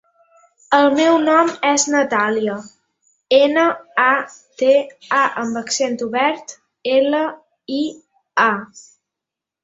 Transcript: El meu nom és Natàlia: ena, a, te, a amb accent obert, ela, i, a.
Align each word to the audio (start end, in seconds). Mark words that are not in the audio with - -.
El 0.75 0.87
meu 0.99 1.15
nom 1.23 1.49
és 1.71 1.83
Natàlia: 1.95 2.53
ena, 3.39 3.65
a, 4.03 4.07
te, 4.61 4.71
a 5.17 5.19
amb 5.41 5.59
accent 5.61 5.99
obert, 6.07 6.55
ela, 6.95 7.21
i, 7.81 7.83
a. 8.45 8.49